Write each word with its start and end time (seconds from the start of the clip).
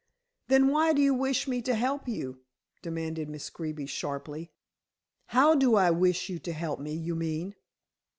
"Then 0.47 0.69
why 0.69 0.93
do 0.93 1.01
you 1.03 1.13
wish 1.13 1.47
me 1.47 1.61
to 1.61 1.75
help 1.75 2.07
you?" 2.07 2.39
demanded 2.81 3.29
Miss 3.29 3.51
Greeby 3.51 3.85
sharply. 3.85 4.51
"How 5.27 5.53
do 5.53 5.75
I 5.75 5.91
wish 5.91 6.27
you 6.27 6.39
to 6.39 6.53
help 6.53 6.79
me, 6.79 6.95
you 6.95 7.13
mean." 7.15 7.53